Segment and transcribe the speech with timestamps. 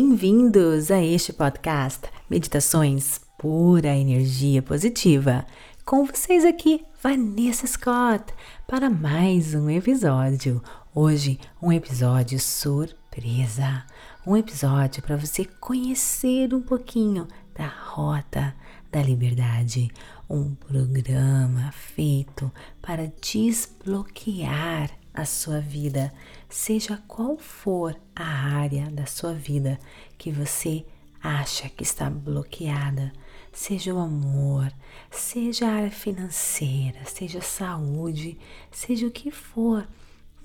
[0.00, 5.44] Bem-vindos a este podcast Meditações Pura Energia Positiva.
[5.84, 8.32] Com vocês aqui, Vanessa Scott,
[8.64, 10.62] para mais um episódio.
[10.94, 13.84] Hoje, um episódio surpresa.
[14.24, 18.54] Um episódio para você conhecer um pouquinho da Rota
[18.92, 19.90] da Liberdade.
[20.30, 26.12] Um programa feito para desbloquear a sua vida,
[26.48, 29.78] seja qual for a área da sua vida
[30.16, 30.84] que você
[31.22, 33.12] acha que está bloqueada,
[33.52, 34.72] seja o amor,
[35.10, 38.38] seja a área financeira, seja a saúde,
[38.70, 39.86] seja o que for,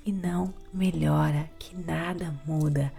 [0.06, 2.92] e não melhora, que nada muda.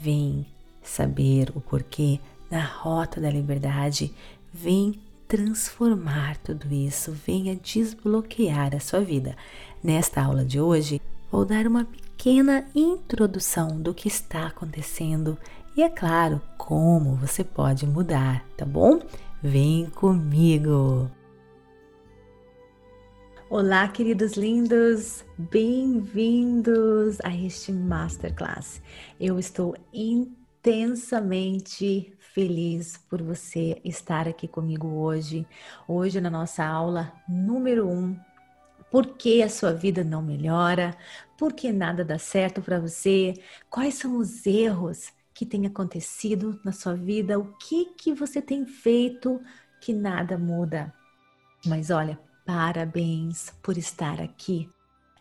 [0.00, 0.46] Vem
[0.82, 2.18] saber o porquê
[2.50, 4.12] na rota da liberdade,
[4.52, 9.36] vem transformar tudo isso, venha desbloquear a sua vida.
[9.82, 15.38] Nesta aula de hoje, vou dar uma pequena introdução do que está acontecendo
[15.76, 18.98] e, é claro, como você pode mudar, tá bom?
[19.40, 21.08] Vem comigo!
[23.48, 28.82] Olá, queridos lindos, bem-vindos a este Masterclass.
[29.18, 35.46] Eu estou intensamente feliz por você estar aqui comigo hoje.
[35.86, 38.18] Hoje, na nossa aula número 1, um,
[38.90, 40.96] por que a sua vida não melhora,
[41.36, 43.34] por que nada dá certo para você,
[43.70, 48.66] quais são os erros que têm acontecido na sua vida, o que que você tem
[48.66, 49.40] feito
[49.80, 50.92] que nada muda.
[51.64, 54.68] Mas olha, parabéns por estar aqui.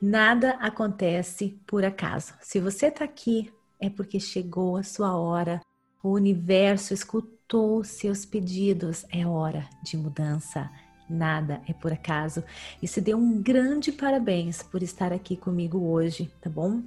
[0.02, 2.33] Nada acontece por acaso.
[2.39, 5.61] Se você está aqui, é porque chegou a sua hora.
[6.02, 9.05] O universo escutou seus pedidos.
[9.11, 10.69] É hora de mudança
[11.09, 12.44] nada é por acaso.
[12.81, 16.81] E se dê um grande parabéns por estar aqui comigo hoje, tá bom?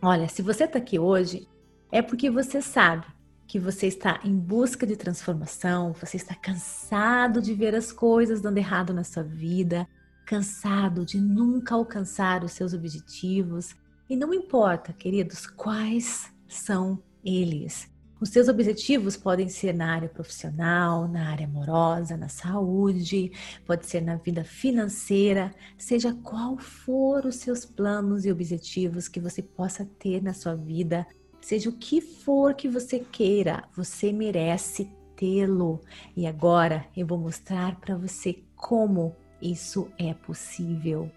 [0.00, 1.48] Olha, se você está aqui hoje,
[1.90, 3.06] é porque você sabe
[3.46, 8.58] que você está em busca de transformação, você está cansado de ver as coisas dando
[8.58, 9.88] errado na sua vida,
[10.26, 13.74] cansado de nunca alcançar os seus objetivos.
[14.10, 17.88] E não importa, queridos, quais são eles.
[18.18, 23.30] Os seus objetivos podem ser na área profissional, na área amorosa, na saúde,
[23.66, 29.42] pode ser na vida financeira, seja qual for os seus planos e objetivos que você
[29.42, 31.06] possa ter na sua vida,
[31.42, 35.82] seja o que for que você queira, você merece tê-lo.
[36.16, 41.10] E agora eu vou mostrar para você como isso é possível.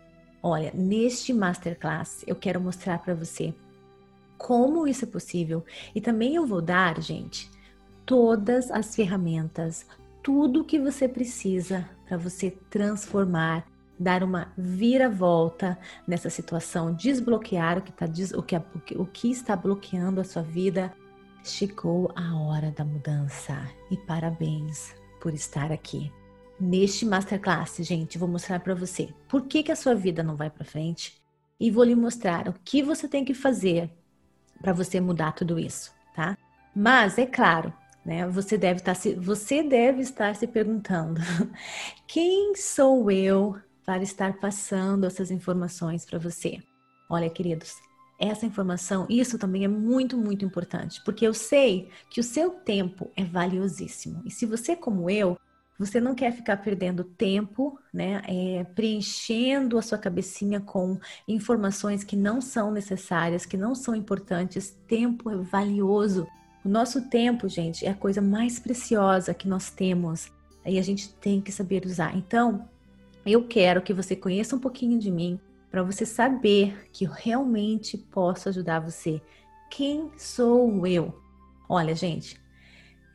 [0.44, 3.54] Olha, neste masterclass eu quero mostrar para você
[4.40, 5.64] como isso é possível.
[5.94, 7.52] E também eu vou dar, gente,
[8.06, 9.86] todas as ferramentas,
[10.24, 13.68] tudo que você precisa para você transformar,
[14.00, 18.06] dar uma viravolta nessa situação, desbloquear o que, tá,
[18.36, 18.56] o, que,
[18.98, 20.92] o que está bloqueando a sua vida.
[21.44, 23.56] Chegou a hora da mudança
[23.92, 26.12] e parabéns por estar aqui.
[26.60, 30.50] Neste masterclass, gente, vou mostrar para você por que, que a sua vida não vai
[30.50, 31.22] para frente
[31.60, 33.90] e vou lhe mostrar o que você tem que fazer
[34.62, 36.38] para você mudar tudo isso, tá?
[36.76, 37.74] Mas é claro,
[38.06, 38.28] né?
[38.28, 41.22] Você deve estar tá se, você deve estar se perguntando:
[42.08, 46.60] quem sou eu para estar passando essas informações para você?
[47.10, 47.74] Olha, queridos,
[48.20, 53.10] essa informação, isso também é muito, muito importante, porque eu sei que o seu tempo
[53.16, 54.22] é valiosíssimo.
[54.26, 55.38] E se você, como eu,
[55.80, 58.22] você não quer ficar perdendo tempo, né?
[58.28, 64.78] É, preenchendo a sua cabecinha com informações que não são necessárias, que não são importantes.
[64.86, 66.28] Tempo é valioso.
[66.66, 70.30] O nosso tempo, gente, é a coisa mais preciosa que nós temos.
[70.66, 72.14] Aí a gente tem que saber usar.
[72.14, 72.68] Então,
[73.26, 75.40] eu quero que você conheça um pouquinho de mim
[75.72, 79.22] para você saber que eu realmente posso ajudar você.
[79.72, 81.18] Quem sou eu?
[81.70, 82.38] Olha, gente,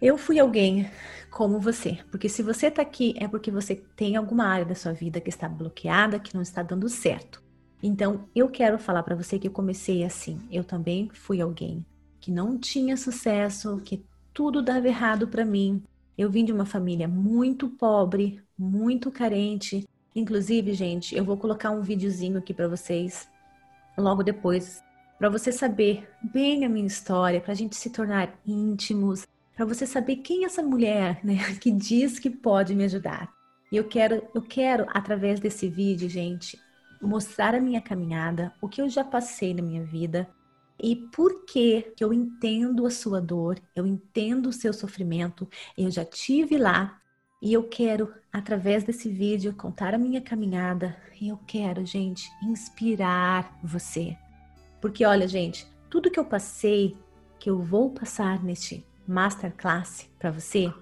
[0.05, 0.87] eu fui alguém
[1.31, 4.93] como você, porque se você está aqui é porque você tem alguma área da sua
[4.93, 7.43] vida que está bloqueada, que não está dando certo.
[7.83, 10.39] Então, eu quero falar para você que eu comecei assim.
[10.51, 11.85] Eu também fui alguém
[12.21, 15.83] que não tinha sucesso, que tudo dava errado para mim.
[16.19, 19.89] Eu vim de uma família muito pobre, muito carente.
[20.15, 23.27] Inclusive, gente, eu vou colocar um videozinho aqui para vocês
[23.97, 24.83] logo depois,
[25.19, 29.87] para você saber bem a minha história, para a gente se tornar íntimos, para você
[29.87, 33.33] saber quem é essa mulher, né, que diz que pode me ajudar.
[33.71, 36.59] E eu quero, eu quero através desse vídeo, gente,
[37.01, 40.29] mostrar a minha caminhada, o que eu já passei na minha vida
[40.81, 45.49] e por que eu entendo a sua dor, eu entendo o seu sofrimento,
[45.79, 47.01] eu já tive lá
[47.41, 53.57] e eu quero através desse vídeo contar a minha caminhada e eu quero, gente, inspirar
[53.63, 54.17] você.
[54.81, 56.97] Porque olha, gente, tudo que eu passei,
[57.39, 60.73] que eu vou passar neste masterclass para você,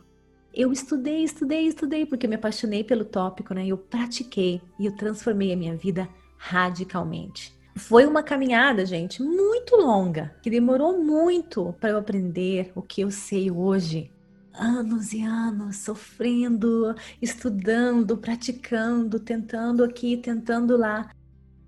[0.54, 3.66] eu estudei, estudei, estudei, porque me apaixonei pelo tópico, né?
[3.66, 7.56] Eu pratiquei e eu transformei a minha vida radicalmente.
[7.74, 13.10] Foi uma caminhada, gente, muito longa, que demorou muito para eu aprender o que eu
[13.10, 14.10] sei hoje.
[14.52, 21.10] Anos e anos sofrendo, estudando, praticando, tentando aqui, tentando lá.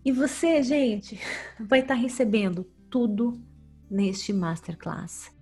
[0.05, 1.19] E você, gente,
[1.59, 3.41] vai estar tá recebendo tudo
[3.91, 5.34] neste masterclass.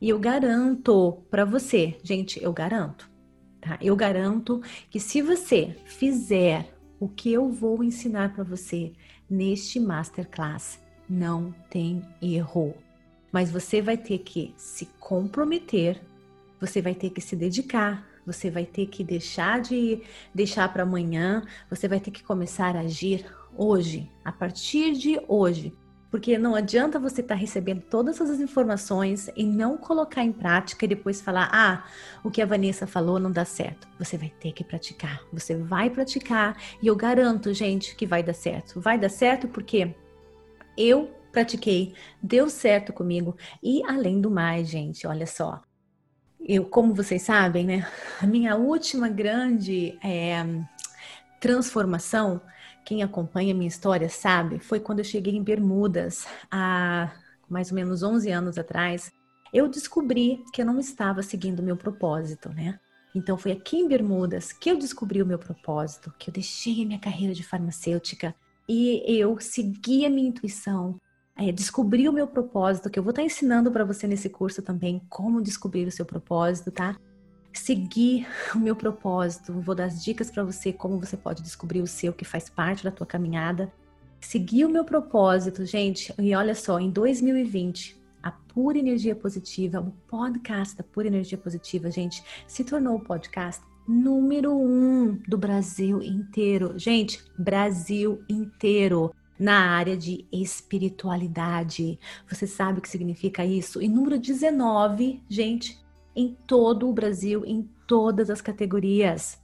[0.00, 3.10] E eu garanto para você, gente, eu garanto,
[3.60, 3.78] tá?
[3.80, 4.60] Eu garanto
[4.90, 8.92] que se você fizer o que eu vou ensinar para você
[9.28, 10.78] neste masterclass,
[11.08, 12.74] não tem erro.
[13.32, 16.00] Mas você vai ter que se comprometer,
[16.60, 20.02] você vai ter que se dedicar, você vai ter que deixar de
[20.34, 23.24] deixar para amanhã, você vai ter que começar a agir
[23.56, 25.72] hoje, a partir de hoje.
[26.16, 30.86] Porque não adianta você estar tá recebendo todas essas informações e não colocar em prática
[30.86, 31.84] e depois falar: ah,
[32.24, 33.86] o que a Vanessa falou não dá certo.
[33.98, 35.20] Você vai ter que praticar.
[35.30, 38.80] Você vai praticar e eu garanto, gente, que vai dar certo.
[38.80, 39.94] Vai dar certo porque
[40.74, 41.92] eu pratiquei,
[42.22, 43.36] deu certo comigo.
[43.62, 45.60] E além do mais, gente, olha só.
[46.40, 47.86] Eu, como vocês sabem, né?
[48.22, 50.42] A minha última grande é,
[51.38, 52.40] transformação
[52.86, 57.12] quem acompanha minha história sabe, foi quando eu cheguei em Bermudas, há
[57.50, 59.10] mais ou menos 11 anos atrás,
[59.52, 62.78] eu descobri que eu não estava seguindo o meu propósito, né?
[63.12, 66.86] Então foi aqui em Bermudas que eu descobri o meu propósito, que eu deixei a
[66.86, 68.32] minha carreira de farmacêutica
[68.68, 71.00] e eu segui a minha intuição,
[71.36, 75.02] é, descobri o meu propósito, que eu vou estar ensinando para você nesse curso também
[75.08, 76.96] como descobrir o seu propósito, tá?
[77.58, 79.52] Seguir o meu propósito.
[79.60, 82.84] Vou dar as dicas para você como você pode descobrir o seu que faz parte
[82.84, 83.72] da tua caminhada.
[84.20, 86.12] Seguir o meu propósito, gente.
[86.18, 91.90] E olha só, em 2020, a Pura Energia Positiva, o podcast da Pura Energia Positiva,
[91.90, 96.76] gente, se tornou o podcast número um do Brasil inteiro.
[96.76, 101.98] Gente, Brasil inteiro na área de espiritualidade.
[102.28, 103.82] Você sabe o que significa isso?
[103.82, 105.78] E número 19, gente,
[106.16, 109.38] em todo o Brasil, em todas as categorias.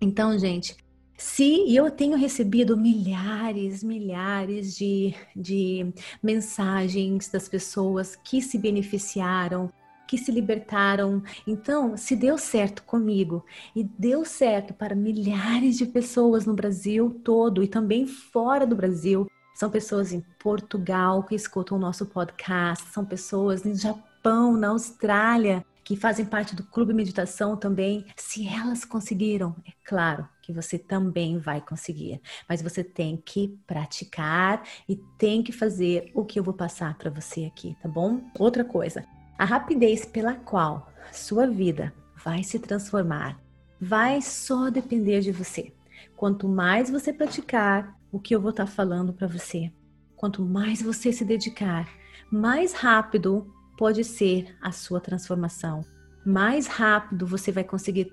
[0.00, 0.76] Então, gente,
[1.16, 5.92] se eu tenho recebido milhares, milhares de, de
[6.22, 9.70] mensagens das pessoas que se beneficiaram,
[10.06, 11.22] que se libertaram.
[11.46, 17.62] Então, se deu certo comigo e deu certo para milhares de pessoas no Brasil todo
[17.62, 23.04] e também fora do Brasil, são pessoas em Portugal que escutam o nosso podcast, são
[23.04, 29.54] pessoas no Japão, na Austrália, que fazem parte do Clube Meditação também, se elas conseguiram,
[29.64, 35.52] é claro que você também vai conseguir, mas você tem que praticar e tem que
[35.52, 38.20] fazer o que eu vou passar para você aqui, tá bom?
[38.36, 39.06] Outra coisa,
[39.38, 43.40] a rapidez pela qual sua vida vai se transformar
[43.80, 45.72] vai só depender de você.
[46.16, 49.70] Quanto mais você praticar o que eu vou estar tá falando para você,
[50.16, 51.88] quanto mais você se dedicar,
[52.28, 55.84] mais rápido pode ser a sua transformação.
[56.24, 58.10] Mais rápido você vai conseguir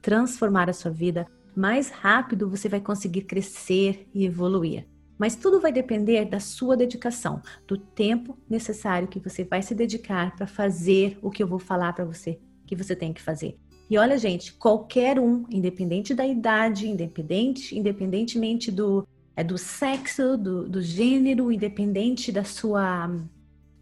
[0.00, 1.26] transformar a sua vida,
[1.56, 4.86] mais rápido você vai conseguir crescer e evoluir.
[5.18, 10.34] Mas tudo vai depender da sua dedicação, do tempo necessário que você vai se dedicar
[10.36, 13.58] para fazer o que eu vou falar para você que você tem que fazer.
[13.90, 19.04] E olha, gente, qualquer um, independente da idade, independente, independentemente do,
[19.34, 23.10] é, do sexo, do, do gênero, independente da sua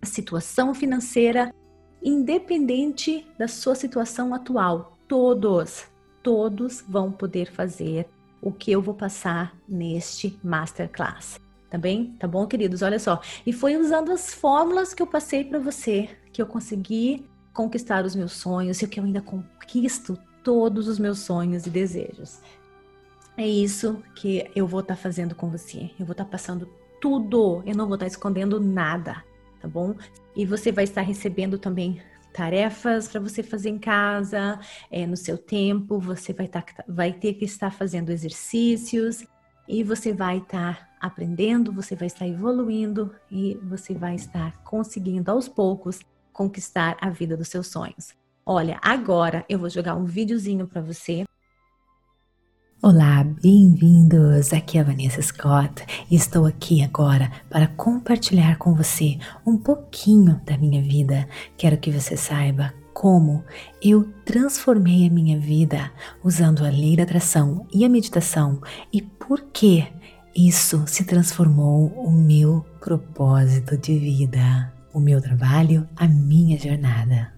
[0.08, 1.54] situação financeira,
[2.02, 4.92] independente da sua situação atual.
[5.06, 5.86] Todos,
[6.22, 8.08] todos vão poder fazer
[8.42, 11.40] o que eu vou passar neste masterclass.
[11.70, 12.16] Tá bem?
[12.18, 12.82] Tá bom, queridos?
[12.82, 13.20] Olha só.
[13.46, 18.14] E foi usando as fórmulas que eu passei para você que eu consegui conquistar os
[18.14, 22.40] meus sonhos e que eu ainda conquisto todos os meus sonhos e desejos.
[23.36, 25.90] É isso que eu vou estar tá fazendo com você.
[25.98, 26.68] Eu vou estar tá passando
[27.00, 27.62] tudo.
[27.66, 29.24] Eu não vou estar tá escondendo nada
[29.60, 29.94] tá bom?
[30.34, 32.00] E você vai estar recebendo também
[32.32, 34.60] tarefas para você fazer em casa,
[34.90, 39.24] é, no seu tempo, você vai, tá, vai ter que estar fazendo exercícios
[39.66, 45.48] e você vai estar aprendendo, você vai estar evoluindo e você vai estar conseguindo aos
[45.48, 46.00] poucos
[46.32, 48.14] conquistar a vida dos seus sonhos.
[48.46, 51.24] Olha, agora eu vou jogar um videozinho para você
[52.80, 54.52] Olá, bem-vindos!
[54.52, 60.40] Aqui é a Vanessa Scott e estou aqui agora para compartilhar com você um pouquinho
[60.46, 61.28] da minha vida.
[61.56, 63.42] Quero que você saiba como
[63.82, 65.90] eu transformei a minha vida
[66.22, 68.60] usando a lei da atração e a meditação
[68.92, 69.84] e por que
[70.32, 77.37] isso se transformou o meu propósito de vida, o meu trabalho, a minha jornada.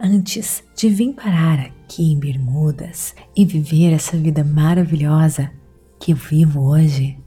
[0.00, 5.50] Antes de vir parar aqui em Bermudas e viver essa vida maravilhosa
[5.98, 7.18] que eu vivo hoje,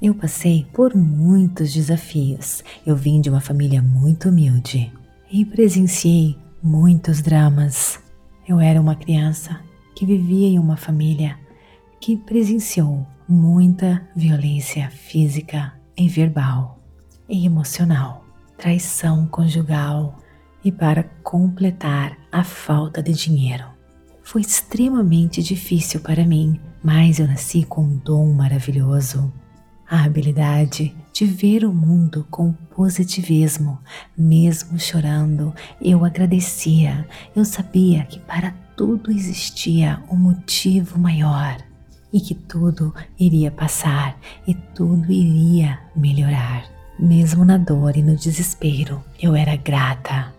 [0.00, 2.62] eu passei por muitos desafios.
[2.86, 4.92] Eu vim de uma família muito humilde
[5.28, 7.98] e presenciei muitos dramas.
[8.46, 9.60] Eu era uma criança
[9.96, 11.36] que vivia em uma família
[12.00, 16.78] que presenciou muita violência física e verbal
[17.28, 18.24] e emocional,
[18.56, 20.16] traição conjugal,
[20.64, 23.64] e para completar a falta de dinheiro.
[24.22, 29.32] Foi extremamente difícil para mim, mas eu nasci com um dom maravilhoso.
[29.88, 33.78] A habilidade de ver o mundo com positivismo,
[34.16, 37.06] mesmo chorando, eu agradecia.
[37.34, 41.56] Eu sabia que para tudo existia um motivo maior
[42.12, 46.64] e que tudo iria passar e tudo iria melhorar.
[46.98, 50.32] Mesmo na dor e no desespero, eu era grata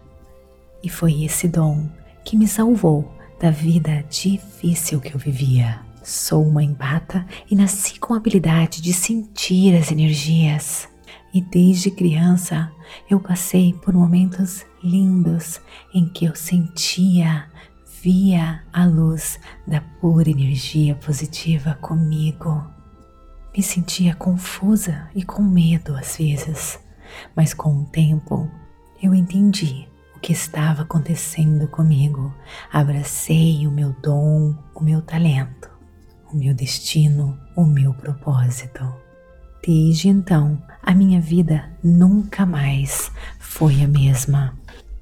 [0.84, 1.90] e foi esse dom
[2.24, 5.80] que me salvou da vida difícil que eu vivia.
[6.04, 10.88] Sou uma empata e nasci com a habilidade de sentir as energias.
[11.34, 12.72] E desde criança
[13.10, 15.62] eu passei por momentos lindos
[15.94, 17.46] em que eu sentia,
[18.02, 22.66] via a luz da pura energia positiva comigo.
[23.56, 26.80] Me sentia confusa e com medo às vezes,
[27.36, 28.50] mas com o tempo
[29.02, 29.91] eu entendi
[30.22, 32.34] que estava acontecendo comigo.
[32.72, 35.70] Abracei o meu dom, o meu talento,
[36.32, 38.86] o meu destino, o meu propósito.
[39.66, 44.58] Desde então, a minha vida nunca mais foi a mesma.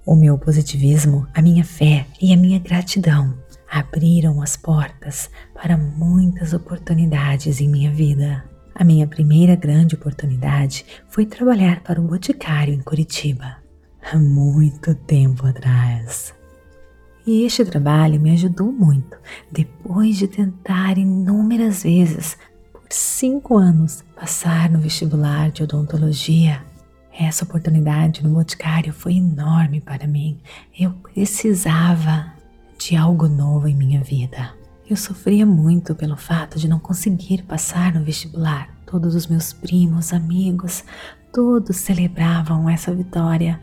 [0.05, 3.37] O meu positivismo, a minha fé e a minha gratidão
[3.69, 8.43] abriram as portas para muitas oportunidades em minha vida.
[8.73, 13.58] A minha primeira grande oportunidade foi trabalhar para um boticário em Curitiba
[14.11, 16.33] há muito tempo atrás.
[17.25, 19.17] E este trabalho me ajudou muito
[19.51, 22.37] depois de tentar inúmeras vezes,
[22.71, 26.63] por cinco anos, passar no vestibular de odontologia.
[27.17, 30.39] Essa oportunidade no Boticário foi enorme para mim.
[30.77, 32.33] Eu precisava
[32.79, 34.53] de algo novo em minha vida.
[34.89, 38.69] Eu sofria muito pelo fato de não conseguir passar no vestibular.
[38.87, 40.83] Todos os meus primos, amigos,
[41.31, 43.59] todos celebravam essa vitória,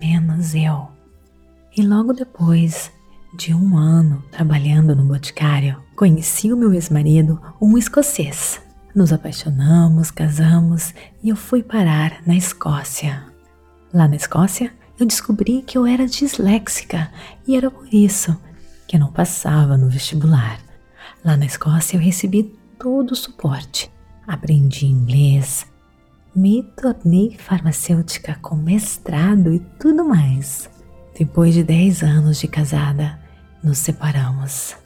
[0.00, 0.88] menos eu.
[1.76, 2.90] E logo depois
[3.36, 8.60] de um ano trabalhando no boticário, conheci o meu ex-marido, um escocês.
[8.94, 10.92] Nos apaixonamos, casamos
[11.22, 13.24] e eu fui parar na Escócia.
[13.94, 17.10] Lá na Escócia, eu descobri que eu era disléxica
[17.46, 18.36] e era por isso
[18.88, 20.58] que eu não passava no vestibular.
[21.24, 23.88] Lá na Escócia, eu recebi todo o suporte.
[24.26, 25.66] Aprendi inglês,
[26.34, 30.70] me tornei farmacêutica com mestrado e tudo mais.
[31.18, 33.18] Depois de 10 anos de casada,
[33.62, 34.76] nos separamos.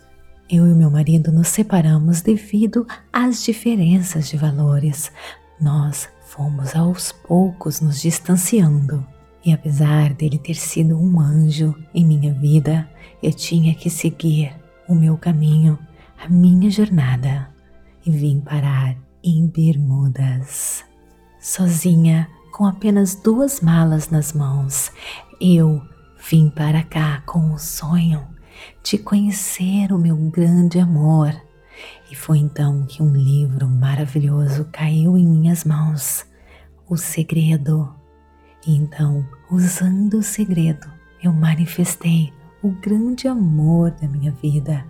[0.49, 5.13] Eu e meu marido nos separamos devido às diferenças de valores.
[5.61, 9.07] Nós fomos aos poucos nos distanciando.
[9.45, 12.89] E apesar dele ter sido um anjo em minha vida,
[13.23, 14.55] eu tinha que seguir
[14.89, 15.79] o meu caminho,
[16.19, 17.49] a minha jornada,
[18.05, 20.85] e vim parar em Bermudas
[21.45, 24.91] sozinha, com apenas duas malas nas mãos,
[25.39, 25.83] eu
[26.27, 28.27] vim para cá com o sonho
[28.83, 31.39] de conhecer o meu grande amor.
[32.11, 36.25] E foi então que um livro maravilhoso caiu em minhas mãos,
[36.89, 37.95] O Segredo.
[38.67, 40.91] E então, usando o segredo,
[41.23, 42.33] eu manifestei
[42.63, 44.87] o grande amor da minha vida.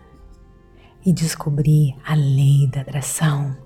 [1.05, 3.57] E descobri a lei da atração,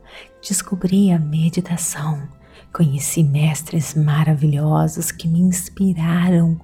[0.40, 2.37] descobri a meditação
[2.72, 6.60] Conheci mestres maravilhosos que me inspiraram,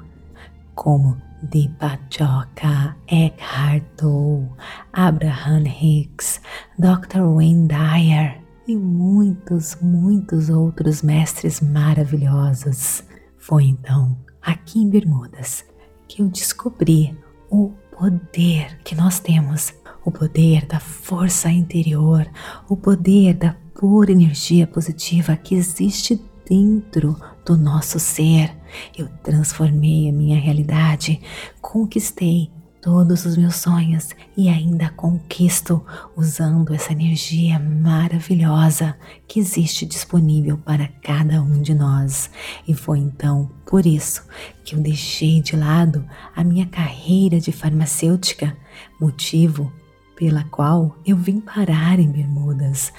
[0.74, 4.48] como Deepak Chopra, Eckhart Tolle,
[4.92, 6.40] Abraham Hicks,
[6.78, 7.20] Dr.
[7.20, 13.02] Wayne Dyer e muitos, muitos outros mestres maravilhosos.
[13.36, 15.64] Foi então, aqui em Bermudas,
[16.08, 17.16] que eu descobri
[17.50, 19.72] o poder que nós temos,
[20.04, 22.26] o poder da força interior,
[22.68, 28.50] o poder da pura energia positiva que existe dentro do nosso ser.
[28.96, 31.20] Eu transformei a minha realidade,
[31.60, 32.50] conquistei
[32.80, 35.84] todos os meus sonhos e ainda conquisto
[36.16, 38.96] usando essa energia maravilhosa
[39.28, 42.30] que existe disponível para cada um de nós.
[42.66, 44.24] E foi então por isso
[44.64, 48.56] que eu deixei de lado a minha carreira de farmacêutica,
[48.98, 49.70] motivo
[50.16, 52.90] pela qual eu vim parar em Bermudas,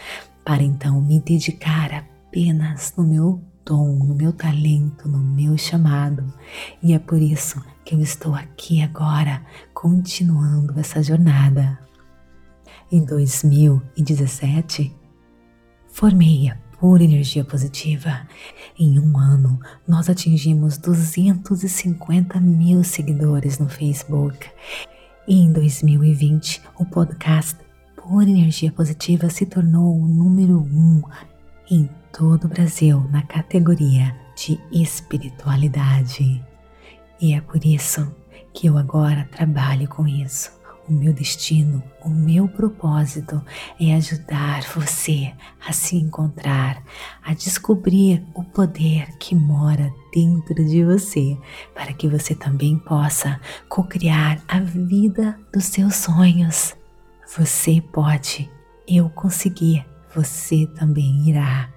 [0.45, 6.31] para então me dedicar apenas no meu dom, no meu talento, no meu chamado.
[6.83, 9.41] E é por isso que eu estou aqui agora
[9.73, 11.79] continuando essa jornada.
[12.91, 14.95] Em 2017,
[15.87, 18.27] formei a pura energia positiva.
[18.77, 24.47] Em um ano, nós atingimos 250 mil seguidores no Facebook.
[25.27, 27.64] E em 2020, o podcast
[28.07, 31.01] Pura Energia Positiva se tornou o número um
[31.71, 36.39] em todo o Brasil na categoria de espiritualidade.
[37.19, 38.07] E é por isso
[38.53, 40.51] que eu agora trabalho com isso.
[40.87, 43.43] O meu destino, o meu propósito
[43.81, 45.33] é ajudar você
[45.67, 46.83] a se encontrar,
[47.23, 51.35] a descobrir o poder que mora dentro de você,
[51.73, 56.75] para que você também possa co-criar a vida dos seus sonhos.
[57.27, 58.49] Você pode,
[58.87, 61.73] eu consegui, você também irá.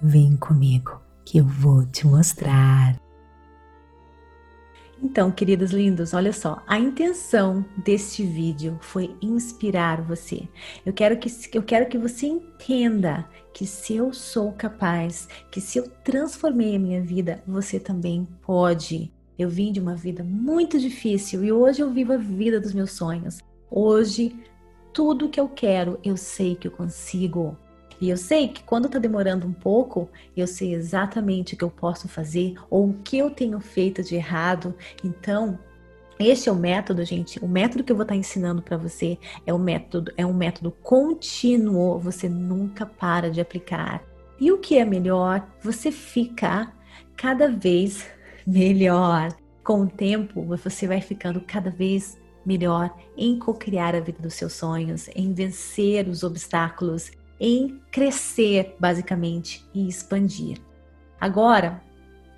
[0.00, 2.96] Vem comigo que eu vou te mostrar.
[5.02, 10.48] Então, queridos lindos, olha só, a intenção deste vídeo foi inspirar você.
[10.86, 15.78] Eu quero que eu quero que você entenda que se eu sou capaz, que se
[15.78, 19.12] eu transformei a minha vida, você também pode.
[19.38, 22.92] Eu vim de uma vida muito difícil e hoje eu vivo a vida dos meus
[22.92, 23.38] sonhos.
[23.70, 24.34] Hoje,
[24.98, 27.56] tudo que eu quero, eu sei que eu consigo.
[28.00, 31.70] E eu sei que quando está demorando um pouco, eu sei exatamente o que eu
[31.70, 34.74] posso fazer ou o que eu tenho feito de errado.
[35.04, 35.56] Então,
[36.18, 37.38] este é o método, gente.
[37.38, 40.34] O método que eu vou estar tá ensinando para você é um método, é um
[40.34, 42.00] método contínuo.
[42.00, 44.02] Você nunca para de aplicar.
[44.40, 45.46] E o que é melhor?
[45.62, 46.76] Você ficar
[47.16, 48.04] cada vez
[48.44, 49.28] melhor.
[49.62, 54.54] Com o tempo, você vai ficando cada vez melhor em co-criar a vida dos seus
[54.54, 60.58] sonhos, em vencer os obstáculos em crescer, basicamente, e expandir.
[61.20, 61.82] Agora,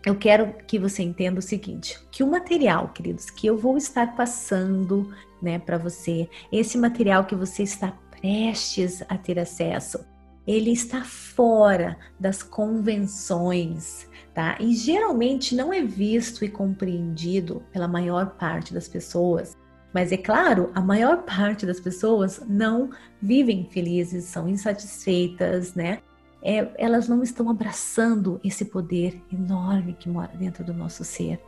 [0.05, 4.17] eu quero que você entenda o seguinte: que o material, queridos, que eu vou estar
[4.17, 10.05] passando, né, para você, esse material que você está prestes a ter acesso,
[10.45, 14.57] ele está fora das convenções, tá?
[14.59, 19.57] E geralmente não é visto e compreendido pela maior parte das pessoas
[19.93, 25.99] mas é claro, a maior parte das pessoas não vivem felizes, são insatisfeitas, né?
[26.43, 31.41] É, elas não estão abraçando esse poder enorme que mora dentro do nosso ser.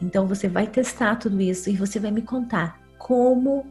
[0.00, 3.66] Então você vai testar tudo isso e você vai me contar como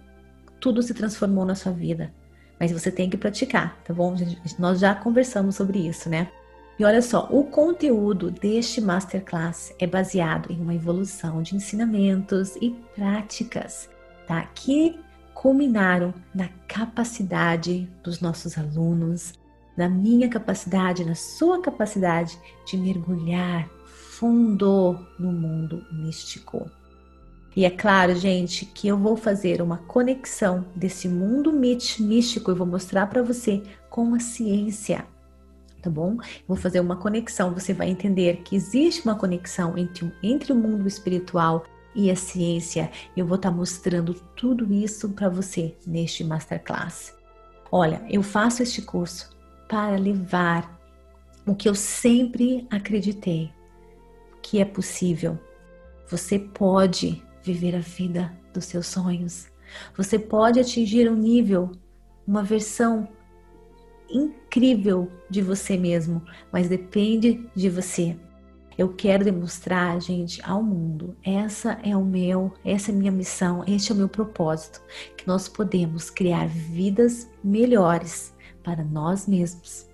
[0.59, 2.13] tudo se transformou na sua vida.
[2.59, 4.15] Mas você tem que praticar, tá bom?
[4.59, 6.29] Nós já conversamos sobre isso, né?
[6.77, 12.71] E olha só, o conteúdo deste masterclass é baseado em uma evolução de ensinamentos e
[12.95, 13.89] práticas
[14.27, 14.41] tá?
[14.55, 14.99] que
[15.33, 19.33] culminaram na capacidade dos nossos alunos,
[19.75, 26.69] na minha capacidade, na sua capacidade de mergulhar fundo no mundo místico.
[27.55, 32.65] E é claro, gente, que eu vou fazer uma conexão desse mundo místico e vou
[32.65, 35.05] mostrar para você com a ciência,
[35.81, 36.17] tá bom?
[36.47, 40.87] vou fazer uma conexão, você vai entender que existe uma conexão entre, entre o mundo
[40.87, 42.91] espiritual e a ciência.
[43.15, 47.13] Eu vou estar tá mostrando tudo isso para você neste masterclass.
[47.71, 49.29] Olha, eu faço este curso
[49.67, 50.79] para levar
[51.45, 53.51] o que eu sempre acreditei
[54.43, 55.39] que é possível.
[56.09, 59.47] Você pode viver a vida dos seus sonhos.
[59.97, 61.71] Você pode atingir um nível,
[62.27, 63.07] uma versão
[64.09, 68.15] incrível de você mesmo, mas depende de você.
[68.77, 71.15] Eu quero demonstrar, gente, ao mundo.
[71.23, 74.81] Essa é o meu, essa é a minha missão, este é o meu propósito,
[75.17, 78.33] que nós podemos criar vidas melhores
[78.63, 79.87] para nós mesmos.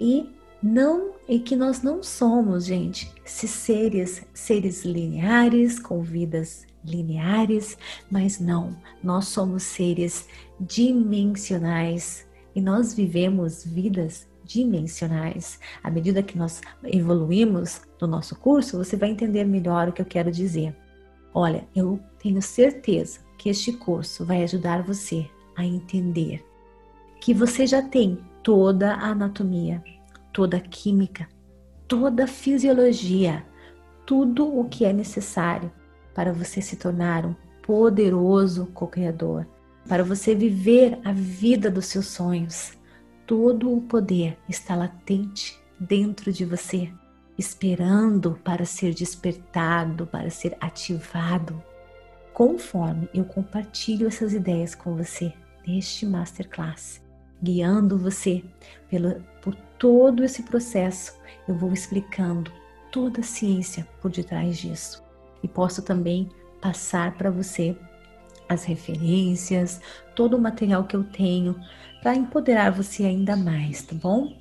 [0.00, 0.28] E
[0.62, 7.76] não e que nós não somos, gente, se seres seres lineares com vidas lineares,
[8.10, 10.28] mas não, nós somos seres
[10.60, 15.58] dimensionais e nós vivemos vidas dimensionais.
[15.82, 20.06] À medida que nós evoluímos no nosso curso, você vai entender melhor o que eu
[20.06, 20.74] quero dizer.
[21.34, 26.44] Olha, eu tenho certeza que este curso vai ajudar você a entender
[27.20, 29.82] que você já tem toda a anatomia,
[30.32, 31.28] toda a química,
[31.88, 33.44] toda a fisiologia,
[34.06, 35.70] tudo o que é necessário
[36.14, 39.46] para você se tornar um poderoso co-criador,
[39.88, 42.75] para você viver a vida dos seus sonhos,
[43.26, 46.90] todo o poder está latente dentro de você,
[47.36, 51.60] esperando para ser despertado, para ser ativado.
[52.32, 55.32] Conforme eu compartilho essas ideias com você
[55.66, 57.02] neste masterclass,
[57.42, 58.44] guiando você
[58.88, 62.52] pelo, por todo esse processo, eu vou explicando
[62.92, 65.04] toda a ciência por detrás disso.
[65.42, 66.28] e posso também
[66.60, 67.76] passar para você
[68.48, 69.80] as referências,
[70.14, 71.54] todo o material que eu tenho
[72.06, 74.40] para empoderar você ainda mais, tá bom?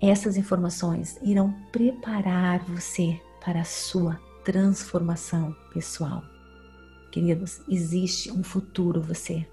[0.00, 6.22] Essas informações irão preparar você para a sua transformação pessoal.
[7.10, 9.44] Queridos, existe um futuro você.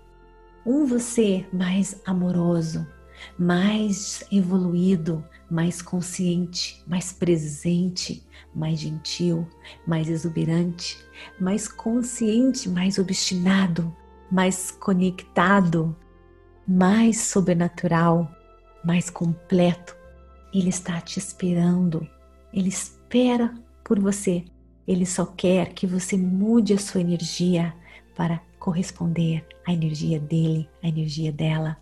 [0.64, 2.86] Um você mais amoroso,
[3.36, 9.48] mais evoluído, mais consciente, mais presente, mais gentil,
[9.88, 11.00] mais exuberante,
[11.42, 13.92] mais consciente, mais obstinado,
[14.32, 15.98] mais conectado,
[16.70, 18.30] mais sobrenatural,
[18.84, 19.98] mais completo.
[20.54, 22.08] Ele está te esperando.
[22.54, 23.54] Ele espera
[23.84, 24.46] por você.
[24.88, 27.74] Ele só quer que você mude a sua energia
[28.16, 31.78] para corresponder à energia dele, à energia dela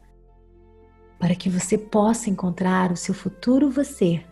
[1.19, 4.23] para que você possa encontrar o seu futuro você,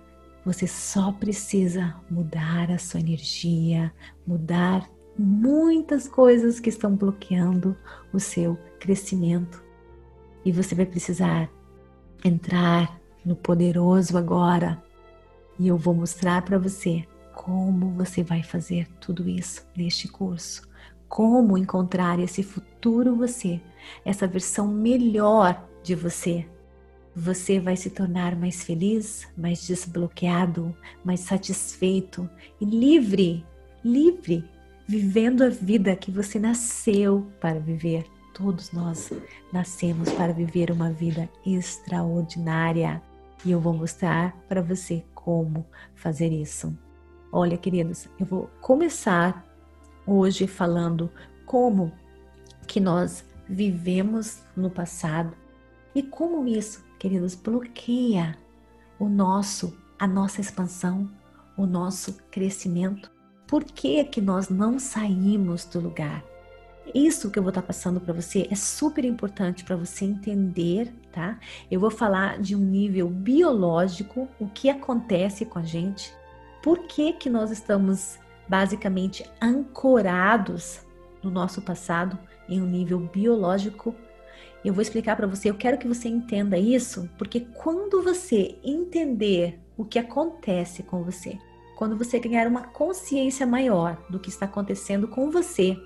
[0.46, 3.91] você só precisa mudar a sua energia,
[4.26, 4.88] mudar
[5.18, 7.76] muitas coisas que estão bloqueando
[8.13, 9.64] o seu crescimento.
[10.46, 11.50] E você vai precisar
[12.24, 14.82] entrar no poderoso agora.
[15.60, 17.04] E eu vou mostrar para você
[17.34, 20.70] como você vai fazer tudo isso neste curso.
[21.10, 23.60] Como encontrar esse futuro você,
[24.06, 26.48] essa versão melhor de você
[27.16, 32.30] você vai se tornar mais feliz, mais desbloqueado, mais satisfeito
[32.60, 33.46] e livre,
[33.84, 34.44] livre,
[34.86, 38.04] vivendo a vida que você nasceu para viver.
[38.36, 39.13] Todos nós
[39.52, 43.02] nascemos para viver uma vida extraordinária
[43.45, 46.78] e eu vou mostrar para você como fazer isso.
[47.32, 49.45] Olha, queridos, eu vou começar
[50.06, 51.10] hoje falando
[51.45, 51.93] como
[52.67, 55.34] que nós vivemos no passado
[55.95, 58.38] e como isso queridos, bloqueia
[59.00, 61.10] o nosso, a nossa expansão,
[61.56, 63.10] o nosso crescimento.
[63.48, 66.35] Por que que nós não saímos do lugar?
[66.93, 71.39] Isso que eu vou estar passando para você é super importante para você entender, tá?
[71.69, 76.13] Eu vou falar de um nível biológico, o que acontece com a gente,
[76.62, 80.82] por que que nós estamos basicamente ancorados
[81.24, 82.17] no nosso passado
[82.48, 83.95] em um nível biológico
[84.65, 89.60] eu vou explicar para você, eu quero que você entenda isso, porque quando você entender
[89.78, 91.38] o que acontece com você,
[91.76, 95.78] quando você ganhar uma consciência maior do que está acontecendo com você,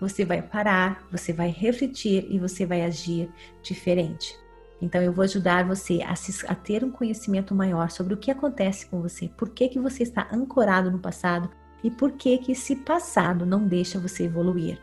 [0.00, 3.28] você vai parar, você vai refletir e você vai agir
[3.62, 4.34] diferente.
[4.80, 8.30] Então eu vou ajudar você a, se, a, ter um conhecimento maior sobre o que
[8.30, 11.50] acontece com você, por que, que você está ancorado no passado
[11.84, 14.78] e por que, que esse passado não deixa você evoluir.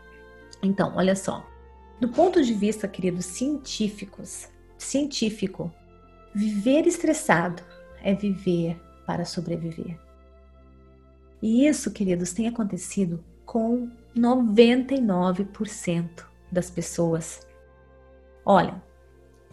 [0.62, 1.44] Então, olha só,
[2.00, 5.72] do ponto de vista, queridos científicos, científico,
[6.34, 7.62] viver estressado
[8.02, 9.98] é viver para sobreviver.
[11.42, 17.46] E isso, queridos, tem acontecido com 99% das pessoas.
[18.44, 18.82] Olha,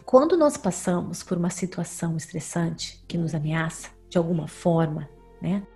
[0.04, 5.08] quando nós passamos por uma situação estressante que nos ameaça de alguma forma,
[5.42, 5.66] né?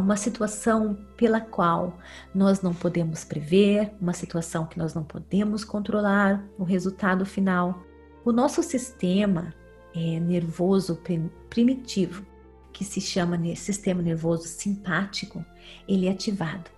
[0.00, 1.98] uma situação pela qual
[2.34, 7.82] nós não podemos prever, uma situação que nós não podemos controlar o resultado final.
[8.24, 9.54] O nosso sistema
[9.94, 11.00] é, nervoso
[11.48, 12.24] primitivo,
[12.72, 15.44] que se chama sistema nervoso simpático,
[15.88, 16.75] ele é ativado.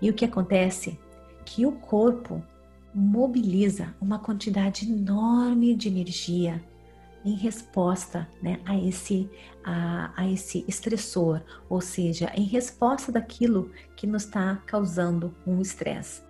[0.00, 0.98] E o que acontece?
[1.44, 2.42] Que o corpo
[2.94, 6.62] mobiliza uma quantidade enorme de energia
[7.24, 9.30] em resposta né, a, esse,
[9.62, 16.22] a, a esse estressor, ou seja, em resposta daquilo que nos está causando um estresse.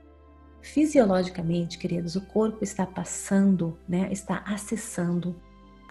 [0.61, 5.35] Fisiologicamente, queridos, o corpo está passando, né, está acessando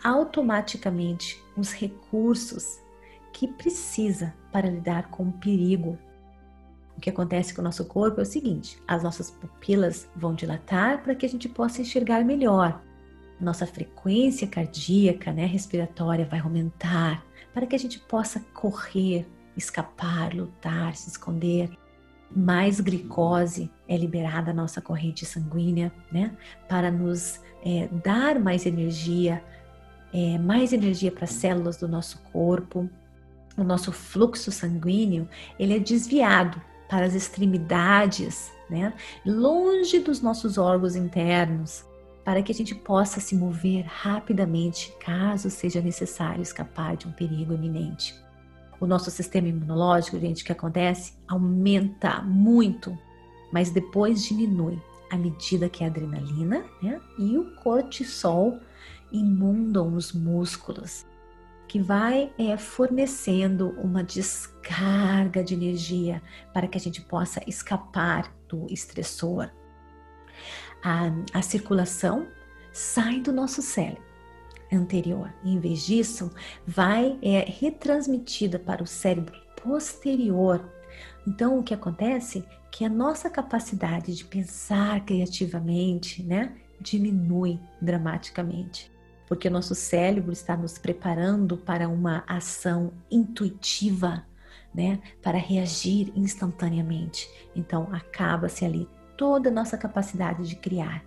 [0.03, 2.79] automaticamente os recursos
[3.33, 5.97] que precisa para lidar com o perigo.
[6.99, 11.01] O que acontece com o nosso corpo é o seguinte: as nossas pupilas vão dilatar
[11.01, 12.81] para que a gente possa enxergar melhor
[13.39, 20.93] nossa frequência cardíaca, né, respiratória vai aumentar para que a gente possa correr, escapar, lutar,
[20.93, 21.69] se esconder.
[22.29, 26.35] Mais glicose é liberada na nossa corrente sanguínea, né,
[26.67, 29.41] para nos é, dar mais energia,
[30.13, 32.89] é, mais energia para as células do nosso corpo.
[33.57, 38.93] O nosso fluxo sanguíneo ele é desviado para as extremidades, né,
[39.25, 41.85] longe dos nossos órgãos internos,
[42.25, 47.53] para que a gente possa se mover rapidamente caso seja necessário escapar de um perigo
[47.53, 48.13] iminente.
[48.79, 51.13] O nosso sistema imunológico, gente, o que acontece?
[51.27, 52.97] Aumenta muito,
[53.51, 54.79] mas depois diminui
[55.11, 58.59] à medida que a adrenalina né, e o cortisol
[59.11, 61.05] inundam os músculos.
[61.69, 68.65] Que vai é, fornecendo uma descarga de energia para que a gente possa escapar do
[68.71, 69.51] estressor.
[70.83, 72.27] A, a circulação
[72.73, 74.03] sai do nosso cérebro
[74.73, 75.31] anterior.
[75.45, 76.31] Em vez disso,
[76.65, 80.67] vai é retransmitida para o cérebro posterior.
[81.27, 82.43] Então, o que acontece?
[82.71, 88.91] Que a nossa capacidade de pensar criativamente, né, diminui dramaticamente,
[89.29, 94.25] porque o nosso cérebro está nos preparando para uma ação intuitiva,
[94.73, 97.29] né, para reagir instantaneamente.
[97.55, 101.05] Então, acaba-se ali toda a nossa capacidade de criar.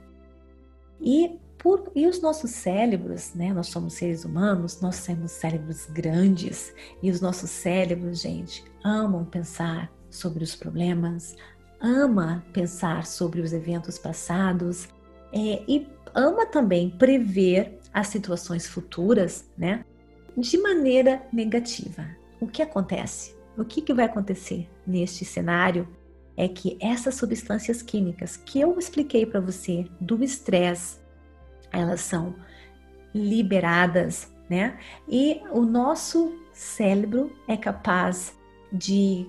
[1.00, 3.52] E por, e os nossos cérebros, né?
[3.52, 9.90] Nós somos seres humanos, nós temos cérebros grandes e os nossos cérebros, gente, amam pensar
[10.10, 11.36] sobre os problemas,
[11.80, 14.88] ama pensar sobre os eventos passados
[15.32, 19.84] é, e ama também prever as situações futuras, né?
[20.36, 22.06] De maneira negativa.
[22.40, 23.36] O que acontece?
[23.56, 25.86] O que, que vai acontecer neste cenário
[26.36, 30.98] é que essas substâncias químicas que eu expliquei para você do estresse,
[31.70, 32.34] elas são
[33.14, 34.78] liberadas, né?
[35.06, 38.34] E o nosso cérebro é capaz
[38.72, 39.26] de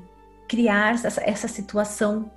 [0.48, 2.32] criar essa, essa situação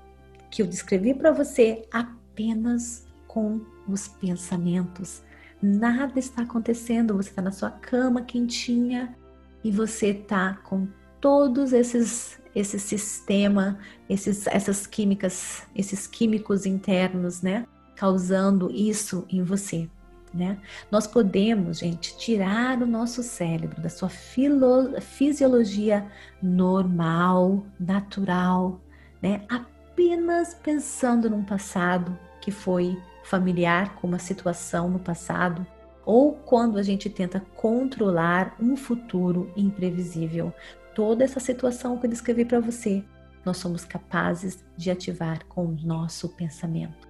[0.50, 5.22] que eu descrevi para você apenas com os pensamentos.
[5.66, 9.16] Nada está acontecendo, você está na sua cama quentinha
[9.64, 10.86] e você está com
[11.20, 19.90] todos esses esse sistema, esses, essas químicas, esses químicos internos, né, causando isso em você
[20.36, 20.58] né?
[20.90, 26.06] Nós podemos, gente, tirar o nosso cérebro da sua filo, fisiologia
[26.42, 28.80] normal, natural,
[29.22, 29.44] né?
[29.48, 32.96] Apenas pensando num passado que foi
[33.26, 35.66] familiar com uma situação no passado,
[36.04, 40.52] ou quando a gente tenta controlar um futuro imprevisível.
[40.94, 43.02] Toda essa situação que eu descrevi para você,
[43.44, 47.08] nós somos capazes de ativar com o nosso pensamento.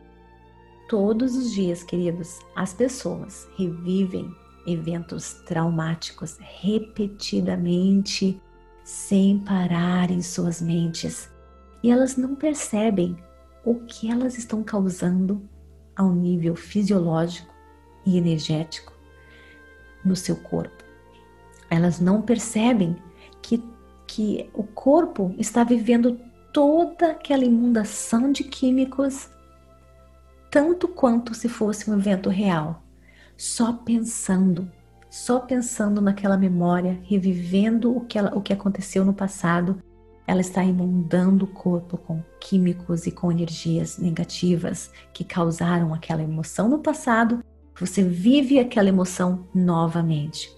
[0.88, 4.34] Todos os dias, queridos, as pessoas revivem
[4.66, 8.40] eventos traumáticos repetidamente,
[8.82, 11.30] sem parar em suas mentes,
[11.82, 13.16] e elas não percebem
[13.64, 15.42] o que elas estão causando
[15.96, 17.52] ao nível fisiológico
[18.04, 18.92] e energético
[20.04, 20.84] no seu corpo.
[21.68, 22.96] Elas não percebem
[23.42, 23.62] que,
[24.06, 26.20] que o corpo está vivendo
[26.52, 29.28] toda aquela inundação de químicos
[30.50, 32.82] tanto quanto se fosse um evento real.
[33.36, 34.70] Só pensando,
[35.10, 39.82] só pensando naquela memória, revivendo o que, ela, o que aconteceu no passado,
[40.26, 46.68] ela está inundando o corpo com químicos e com energias negativas que causaram aquela emoção
[46.68, 47.44] no passado.
[47.78, 50.50] Você vive aquela emoção novamente,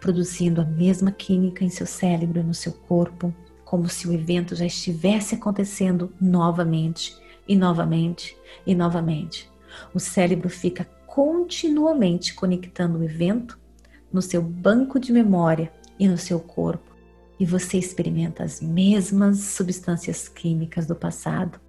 [0.00, 4.54] produzindo a mesma química em seu cérebro e no seu corpo, como se o evento
[4.54, 7.16] já estivesse acontecendo novamente
[7.48, 9.50] e novamente e novamente.
[9.94, 13.58] O cérebro fica continuamente conectando o evento
[14.12, 16.95] no seu banco de memória e no seu corpo,
[17.38, 21.60] e você experimenta as mesmas substâncias químicas do passado,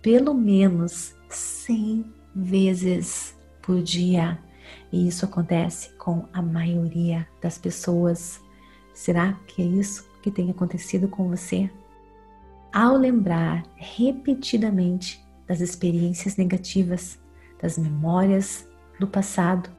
[0.00, 2.04] pelo menos 100
[2.34, 4.38] vezes por dia.
[4.92, 8.40] E isso acontece com a maioria das pessoas.
[8.92, 11.70] Será que é isso que tem acontecido com você?
[12.72, 17.18] Ao lembrar repetidamente das experiências negativas,
[17.60, 19.70] das memórias do passado.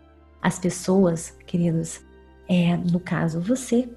[0.41, 2.01] As pessoas, queridos,
[2.47, 3.89] é, no caso você,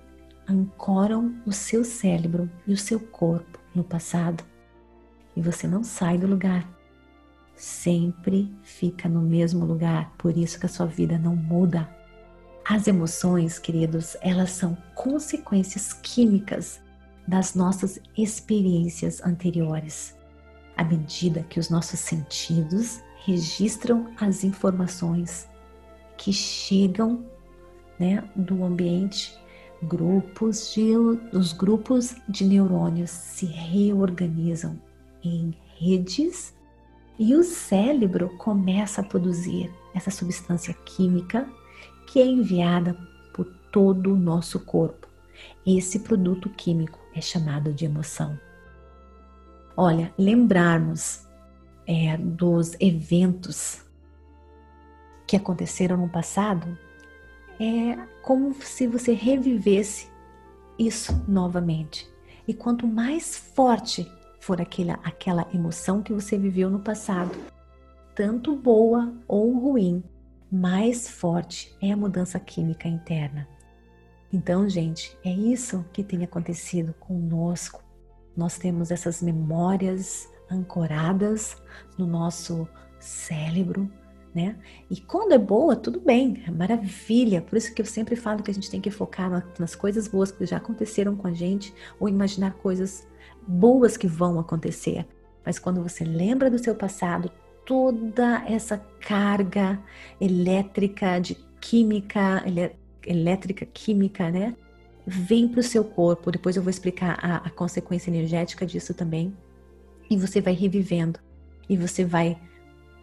[0.49, 4.45] ancoram o seu cérebro e o seu corpo no passado
[5.37, 6.67] e você não sai do lugar.
[7.55, 11.89] Sempre fica no mesmo lugar, por isso que a sua vida não muda.
[12.69, 16.81] As emoções, queridos, elas são consequências químicas
[17.27, 20.17] das nossas experiências anteriores
[20.77, 25.49] à medida que os nossos sentidos registram as informações
[26.17, 27.25] que chegam
[27.99, 29.37] né, do ambiente,
[29.83, 30.97] grupos de,
[31.33, 34.81] os grupos de neurônios se reorganizam
[35.23, 36.55] em redes
[37.19, 41.49] e o cérebro começa a produzir essa substância química
[42.07, 42.97] que é enviada
[43.35, 45.07] por todo o nosso corpo.
[45.67, 48.39] Esse produto químico é chamado de emoção.
[49.77, 51.27] Olha, lembrarmos
[51.87, 53.83] é, dos eventos
[55.27, 56.79] que aconteceram no passado
[57.61, 60.11] é como se você revivesse
[60.79, 62.09] isso novamente.
[62.47, 67.37] E quanto mais forte for aquela, aquela emoção que você viveu no passado,
[68.14, 70.03] tanto boa ou ruim,
[70.51, 73.49] mais forte é a mudança química interna.
[74.33, 77.83] Então, gente, é isso que tem acontecido conosco.
[78.37, 81.61] Nós temos essas memórias ancoradas
[81.99, 83.90] no nosso cérebro,
[84.37, 84.55] né?
[84.90, 87.40] E quando é boa, tudo bem, é maravilha.
[87.40, 90.31] Por isso que eu sempre falo que a gente tem que focar nas coisas boas
[90.31, 93.09] que já aconteceram com a gente ou imaginar coisas
[93.49, 95.07] boas que vão acontecer.
[95.42, 97.31] Mas quando você lembra do seu passado,
[97.64, 99.83] toda essa carga
[100.20, 102.44] elétrica de química,
[103.07, 104.55] elétrica química, né?
[105.07, 106.31] Vem para o seu corpo.
[106.31, 109.35] Depois eu vou explicar a, a consequência energética disso também.
[110.11, 111.18] E você vai revivendo.
[111.70, 112.37] E você vai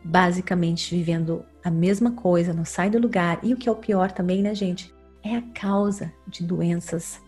[0.04, 3.40] basicamente vivendo a mesma coisa, não sai do lugar.
[3.42, 4.94] E o que é o pior também, né, gente?
[5.24, 7.22] É a causa de doenças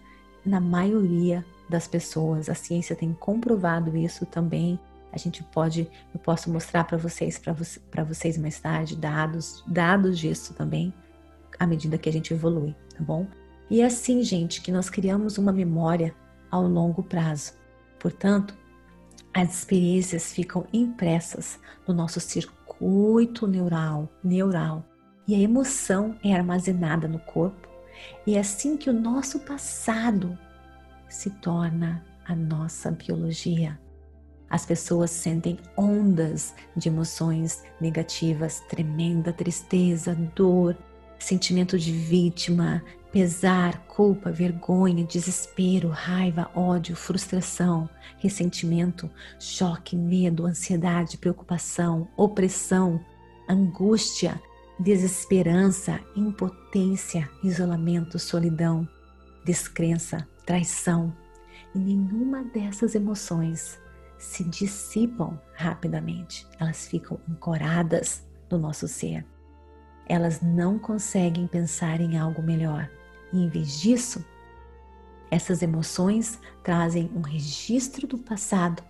[0.46, 2.50] na maioria das pessoas.
[2.50, 4.80] A ciência tem comprovado isso também.
[5.12, 7.40] A gente pode, eu posso mostrar para vocês,
[7.90, 10.94] para vocês mais tarde, dados, dados disso também,
[11.58, 13.26] à medida que a gente evolui, tá bom?
[13.70, 16.14] E é assim, gente, que nós criamos uma memória
[16.52, 17.54] ao longo prazo.
[17.98, 18.54] Portanto,
[19.34, 22.20] as experiências ficam impressas no nosso
[22.86, 24.86] circuito neural, neural
[25.28, 27.68] e a emoção é armazenada no corpo.
[28.28, 30.38] E é assim que o nosso passado
[31.10, 33.80] se torna a nossa biologia.
[34.48, 40.78] As pessoas sentem ondas de emoções negativas, tremenda tristeza, dor,
[41.18, 42.84] sentimento de vítima,
[43.16, 53.00] pesar, culpa, vergonha, desespero, raiva, ódio, frustração, ressentimento, choque, medo, ansiedade, preocupação, opressão,
[53.48, 54.38] angústia,
[54.78, 58.86] desesperança, impotência, isolamento, solidão,
[59.46, 61.16] descrença, traição.
[61.74, 63.80] E nenhuma dessas emoções
[64.18, 69.26] se dissipam rapidamente, elas ficam ancoradas no nosso ser.
[70.06, 72.90] Elas não conseguem pensar em algo melhor.
[73.32, 74.24] E em vez disso,
[75.30, 78.84] essas emoções trazem um registro do passado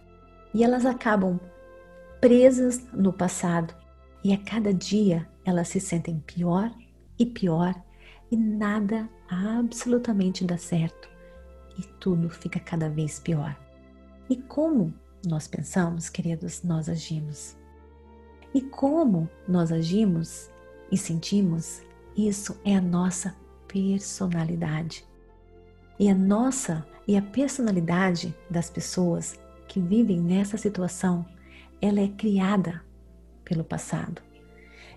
[0.53, 1.39] e elas acabam
[2.19, 3.73] presas no passado.
[4.23, 6.71] E a cada dia elas se sentem pior
[7.17, 7.75] e pior
[8.31, 11.09] e nada absolutamente dá certo
[11.77, 13.55] e tudo fica cada vez pior.
[14.29, 14.93] E como
[15.25, 17.55] nós pensamos, queridos, nós agimos.
[18.53, 20.49] E como nós agimos
[20.91, 21.81] e sentimos,
[22.15, 23.35] isso é a nossa
[23.75, 25.05] personalidade.
[25.99, 31.25] E a nossa e a personalidade das pessoas que vivem nessa situação,
[31.81, 32.81] ela é criada
[33.43, 34.21] pelo passado.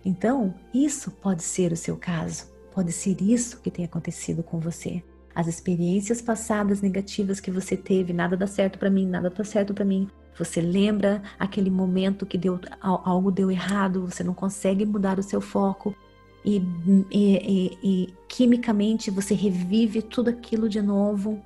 [0.05, 5.03] Então, isso pode ser o seu caso, pode ser isso que tem acontecido com você
[5.35, 9.73] as experiências passadas negativas que você teve, nada dá certo para mim, nada dá certo
[9.73, 10.09] para mim.
[10.37, 15.41] Você lembra aquele momento que deu algo deu errado, você não consegue mudar o seu
[15.41, 15.95] foco
[16.45, 16.63] e,
[17.11, 21.43] e, e, quimicamente você revive tudo aquilo de novo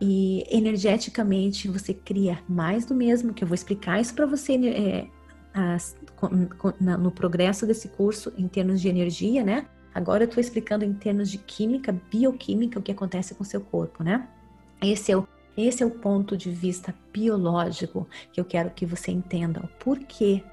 [0.00, 3.34] e energeticamente você cria mais do mesmo.
[3.34, 5.06] Que eu vou explicar isso para você é,
[5.52, 5.96] as,
[6.80, 9.66] no progresso desse curso em termos de energia, né?
[9.94, 13.60] Agora eu estou explicando em termos de química, bioquímica, o que acontece com o seu
[13.60, 14.28] corpo, né?
[14.80, 19.10] Esse é o, esse é o ponto de vista biológico que eu quero que você
[19.10, 19.60] entenda.
[19.60, 20.44] O porquê,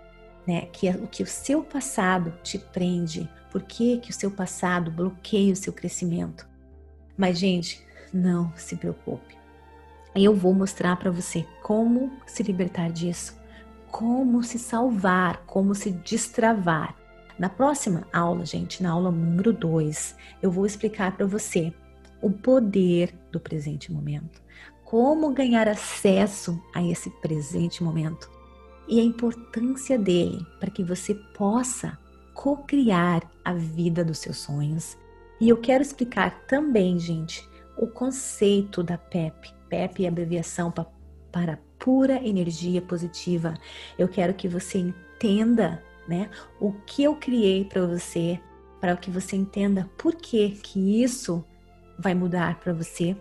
[0.48, 0.62] né?
[0.72, 5.56] Que, que o seu passado te prende, por que, que o seu passado bloqueia o
[5.56, 6.46] seu crescimento.
[7.16, 7.82] Mas, gente,
[8.14, 9.38] não se preocupe.
[10.14, 13.40] Eu vou mostrar para você como se libertar disso,
[13.90, 16.98] como se salvar, como se destravar.
[17.40, 21.74] Na próxima aula, gente, na aula número 2, eu vou explicar para você
[22.22, 24.42] o poder do presente momento,
[24.84, 28.30] como ganhar acesso a esse presente momento
[28.86, 31.98] e a importância dele para que você possa
[32.36, 34.96] co-criar a vida dos seus sonhos.
[35.42, 39.52] E eu quero explicar também, gente, o conceito da PEP.
[39.68, 40.72] PEP é abreviação
[41.32, 43.56] para pura energia positiva.
[43.98, 46.30] Eu quero que você entenda né?
[46.60, 48.40] O que eu criei para você,
[48.80, 51.44] para que você entenda por que que isso
[51.98, 53.16] vai mudar para você.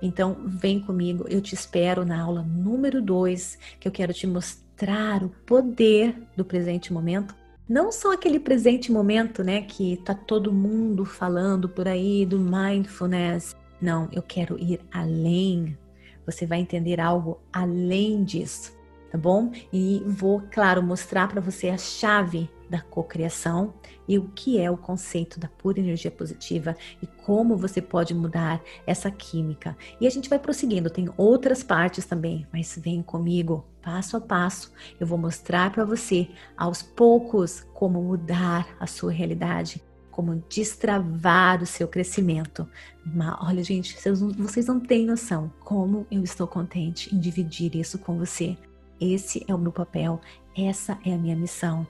[0.00, 5.22] Então, vem comigo, eu te espero na aula número 2, que eu quero te mostrar
[5.22, 7.34] o poder do presente momento.
[7.68, 13.56] Não só aquele presente momento, né, que tá todo mundo falando por aí do mindfulness.
[13.80, 15.76] Não, eu quero ir além.
[16.24, 18.76] Você vai entender algo além disso
[19.10, 19.50] tá bom?
[19.72, 23.74] E vou, claro, mostrar para você a chave da cocriação
[24.08, 28.62] e o que é o conceito da pura energia positiva e como você pode mudar
[28.86, 29.76] essa química.
[30.00, 34.72] E a gente vai prosseguindo, tem outras partes também, mas vem comigo, passo a passo.
[34.98, 41.66] Eu vou mostrar para você aos poucos como mudar a sua realidade, como destravar o
[41.66, 42.68] seu crescimento.
[43.04, 47.76] Mas, olha, gente, vocês não, vocês não têm noção como eu estou contente em dividir
[47.76, 48.56] isso com você.
[49.00, 50.20] Esse é o meu papel,
[50.56, 51.86] essa é a minha missão.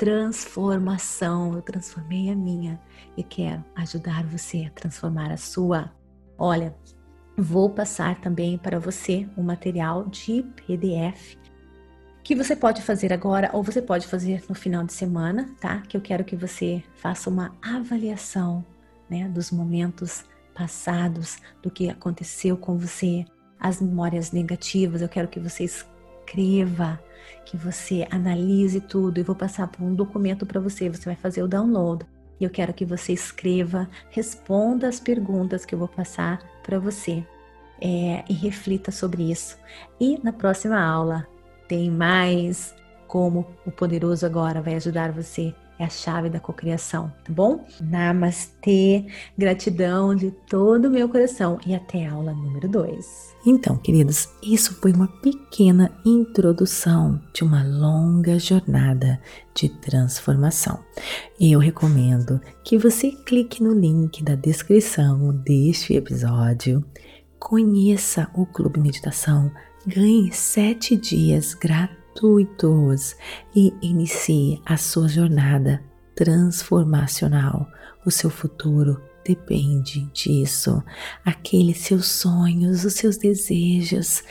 [0.00, 2.80] Transformação, eu transformei a minha
[3.18, 5.92] e quero ajudar você a transformar a sua.
[6.38, 6.74] Olha,
[7.36, 11.36] vou passar também para você um material de PDF
[12.24, 15.82] que você pode fazer agora ou você pode fazer no final de semana, tá?
[15.82, 18.64] Que eu quero que você faça uma avaliação,
[19.06, 20.24] né, dos momentos
[20.54, 23.26] passados, do que aconteceu com você,
[23.58, 25.02] as memórias negativas.
[25.02, 25.68] Eu quero que você
[26.30, 27.00] escreva,
[27.44, 30.88] que você analise tudo e vou passar por um documento para você.
[30.88, 32.06] Você vai fazer o download.
[32.38, 37.24] E eu quero que você escreva, responda as perguntas que eu vou passar para você
[37.80, 39.58] é, e reflita sobre isso.
[40.00, 41.26] E na próxima aula
[41.68, 42.74] tem mais
[43.06, 45.54] como o poderoso agora vai ajudar você.
[45.80, 47.64] É a chave da cocriação, tá bom?
[47.80, 49.06] Namastê,
[49.38, 53.34] gratidão de todo o meu coração e até a aula número 2.
[53.46, 59.18] Então, queridos, isso foi uma pequena introdução de uma longa jornada
[59.54, 60.78] de transformação.
[61.40, 66.84] Eu recomendo que você clique no link da descrição deste episódio,
[67.38, 69.50] conheça o Clube Meditação
[69.86, 71.99] Ganhe sete dias gratuitos
[73.54, 75.82] e inicie a sua jornada
[76.14, 77.66] transformacional.
[78.04, 80.82] O seu futuro depende disso.
[81.24, 84.22] Aqueles seus sonhos, os seus desejos.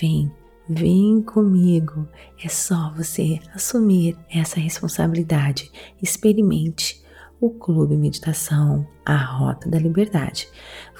[0.00, 0.30] Vem,
[0.68, 2.08] vem comigo.
[2.42, 5.70] É só você assumir essa responsabilidade.
[6.02, 7.02] Experimente
[7.40, 10.48] o Clube Meditação, a Rota da Liberdade.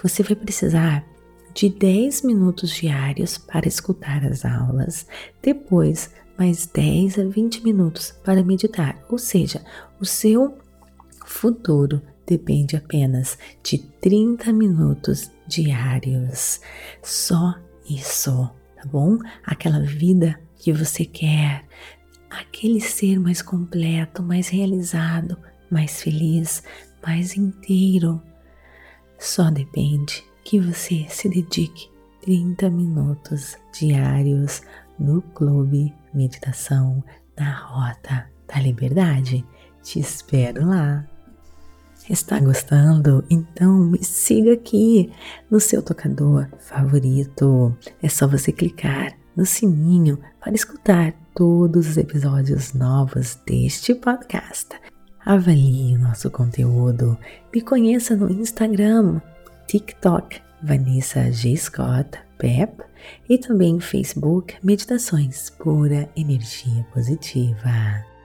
[0.02, 1.04] Você vai precisar
[1.54, 5.06] de 10 minutos diários para escutar as aulas,
[5.42, 9.64] depois mais 10 a 20 minutos para meditar, ou seja,
[10.00, 10.56] o seu
[11.26, 16.60] futuro depende apenas de 30 minutos diários.
[17.02, 17.54] Só
[17.88, 19.18] isso, tá bom?
[19.44, 21.64] Aquela vida que você quer,
[22.30, 25.36] aquele ser mais completo, mais realizado,
[25.70, 26.62] mais feliz,
[27.04, 28.22] mais inteiro,
[29.18, 31.90] só depende que você se dedique
[32.22, 34.62] 30 minutos diários
[34.98, 37.02] no Clube Meditação
[37.38, 39.44] na Rota da Liberdade.
[39.82, 41.06] Te espero lá.
[42.08, 43.22] Está gostando?
[43.28, 45.12] Então me siga aqui
[45.50, 47.76] no seu tocador favorito.
[48.02, 54.68] É só você clicar no sininho para escutar todos os episódios novos deste podcast.
[55.24, 57.18] Avalie o nosso conteúdo.
[57.54, 59.20] Me conheça no Instagram
[59.66, 61.54] TikTok, Vanessa G.
[61.56, 62.82] Scott Pep
[63.28, 68.17] e também Facebook Meditações Pura Energia Positiva.